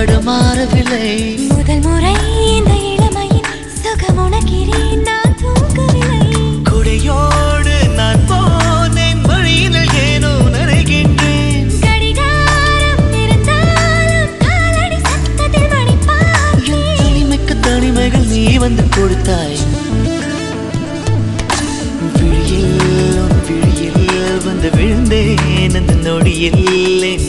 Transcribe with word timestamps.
தடுமாறவில்லை. 0.00 1.08
முதல் 1.48 1.80
முறை 1.86 2.12
இந்த 2.50 2.72
இளமையின் 2.90 3.48
சுகம் 3.80 4.20
உணக்கிறேன் 4.24 5.02
நான் 5.08 5.34
தூங்கவில்லை. 5.40 6.20
குடையோடு 6.68 7.74
நான் 7.98 8.22
போனேன். 8.30 9.20
வழியினில் 9.30 9.92
ஏனோ 10.04 10.30
நனைகின்றேன் 10.54 11.68
கடிகாரம் 11.84 13.12
இருந்தாலும் 13.22 14.32
காலடி 14.44 14.98
சத்தத்தில் 15.08 15.58
என் 15.60 15.70
மணிப்பார்த்தேன் 15.74 16.96
தனிமைக்கு 17.02 17.56
தனிமைகள் 17.68 18.26
நீ 18.32 18.44
வந்து 18.64 18.86
கொடுத்தாய். 18.96 19.60
விழியில் 22.18 23.20
விழியில் 23.48 24.40
வந்து 24.48 24.70
விழுந்தேன். 24.78 25.76
அந்த 25.82 25.94
நொடியில் 26.08 27.06
என் 27.12 27.28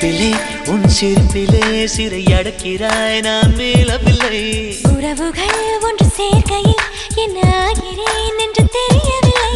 சிரிப்பிலே 0.00 0.28
உன் 0.66 0.84
சிரிப்பிலே 0.96 1.62
சிறை 1.86 2.20
அடக்கிறாய் 2.32 3.16
நான் 3.20 3.54
மேலவில்லை 3.56 4.38
உறவுகள் 4.90 5.56
ஒன்று 5.80 6.06
சேர்க்கையில் 6.16 6.84
என்ன 7.16 7.38
ஆகிறேன் 7.62 8.38
என்று 8.44 8.64
தெரியவில்லை. 8.76 9.50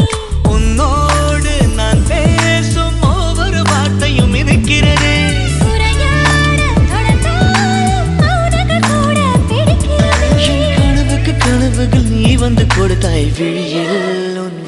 உன்னோடு 0.51 1.55
நான் 1.75 2.03
பேசும் 2.09 2.99
ஒவ்வொரு 3.11 3.63
வார்த்தையும் 3.63 4.35
இருக்கிறதே 4.37 5.15
கனவுகள் 11.45 12.09
நீ 12.15 12.33
வந்து 12.37 12.65
கொடுத்தாய் 12.69 13.27
விழியில் 13.37 14.37
உன் 14.39 14.59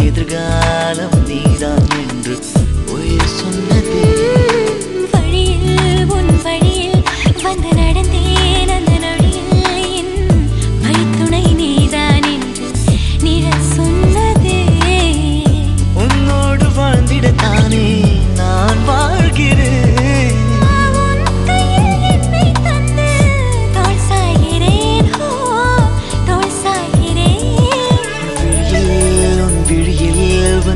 எதிர்காலம் 0.00 1.24
நீதான் 1.26 1.86
என்று 1.90 2.38
உயிர் 2.92 3.34
சொன்னதே. 3.40 4.37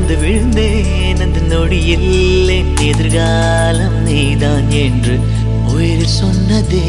வந்து 0.05 0.21
விழுந்தேன். 0.21 1.19
அந்த 1.19 1.39
நொடியில் 1.39 2.47
என் 2.47 2.75
எதிர்காலம் 2.77 4.03
நீதான் 4.03 4.69
என்று 4.69 5.19
உயிர் 5.67 6.09
சொன்னதே. 6.21 6.87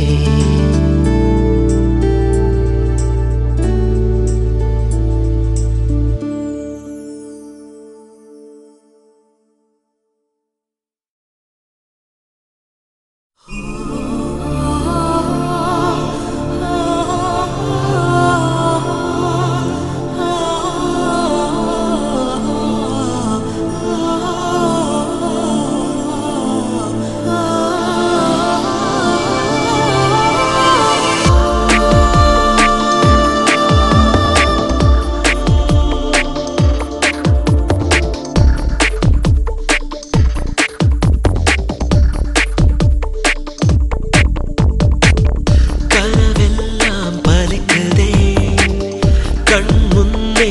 കൺമുന്നേ 49.65 50.49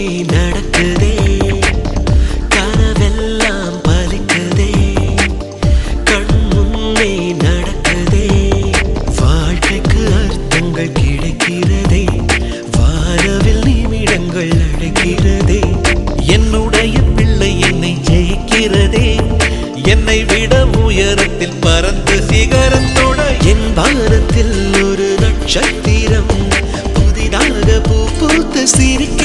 i 28.64 28.66
decir 28.66 29.10
que 29.18 29.23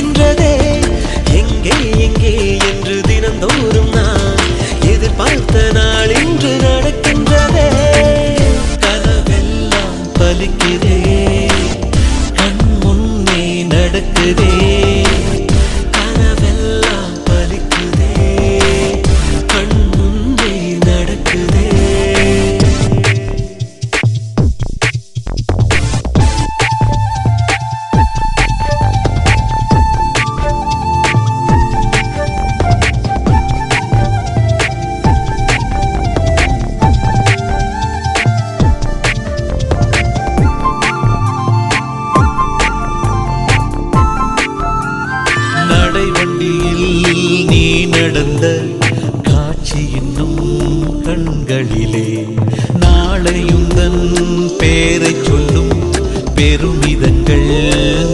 எங்கள் 57.18 57.46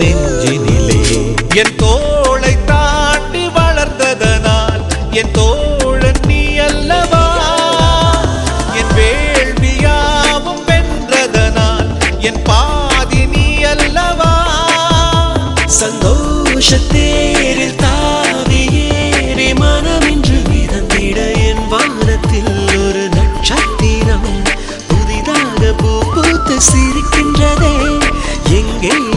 நெஞ்சினிலே. 0.00 0.98
என் 1.54 1.74
தோளை 1.76 2.52
தாண்டி 2.64 3.42
வளர்ந்ததனால் 3.48 4.80
என் 5.12 5.30
தோ 5.30 5.46
गे 28.84 29.13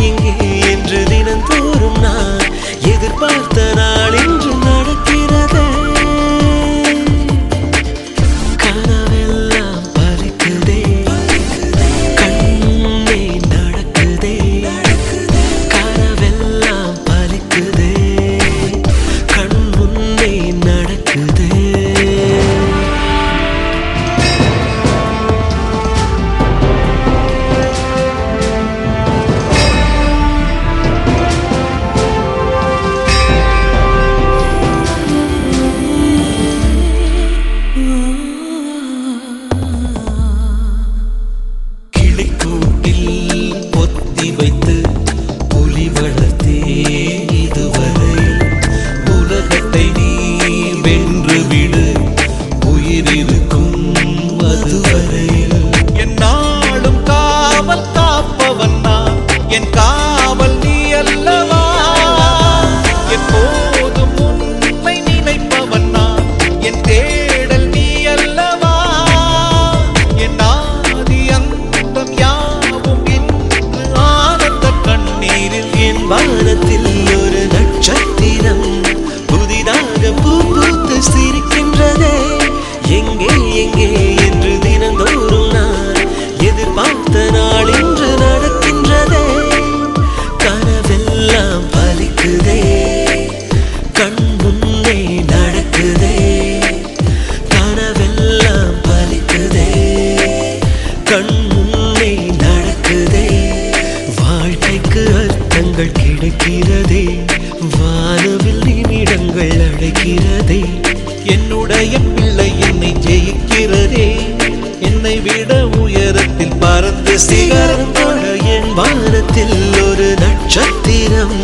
விட 115.27 115.53
உயரத்தில் 115.79 116.57
பறந்து 116.59 117.19
சிகரம் 117.19 117.91
தொட 117.91 118.21
என் 118.47 118.73
வானத்தில் 118.73 119.57
ஒரு 119.83 120.07
நட்சத்திரம் 120.19 121.37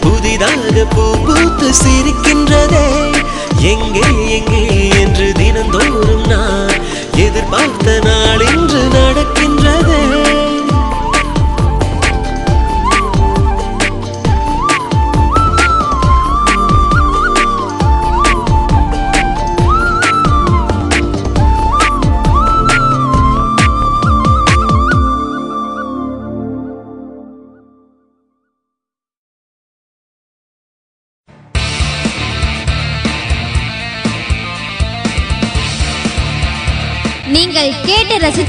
புதிதாக 0.00 0.84
பூ 0.94 1.04
பூத்து 1.26 1.68
சிரிக்கின்றதே. 1.82 2.86
எங்கே 3.66 4.06
எங்கே 4.36 4.62
என்று 5.00 5.32
தினந்தோறும் 5.32 6.26
நான் 6.26 6.74
எதிர்பார்த்த 7.16 7.98
நாளில் 8.04 8.63